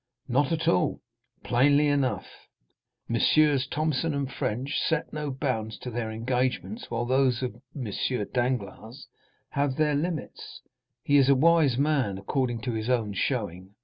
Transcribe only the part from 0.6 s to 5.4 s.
all." "Plainly enough; Messrs. Thomson & French set no